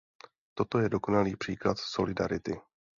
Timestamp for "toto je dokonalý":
0.53-1.35